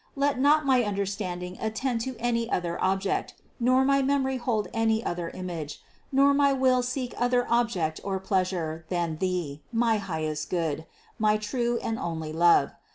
[0.15, 5.29] Let not my understanding attend to any other object, nor my memory hold any other
[5.29, 5.79] image,
[6.11, 10.87] nor my will seek other object or pleasure than Thee, my highest Good,
[11.19, 12.71] my true and only Love.